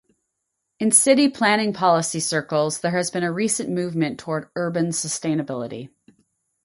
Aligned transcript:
In 0.79 0.89
city 0.91 1.29
planning 1.29 1.73
policy 1.73 2.19
circles, 2.19 2.79
there 2.79 2.89
has 2.93 3.11
been 3.11 3.21
a 3.21 3.31
recent 3.31 3.69
movement 3.69 4.17
toward 4.19 4.49
urban 4.55 4.87
sustainability. 4.87 5.89